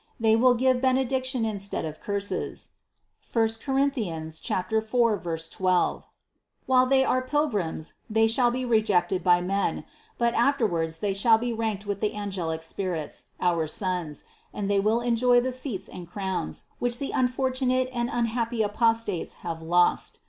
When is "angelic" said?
12.15-12.63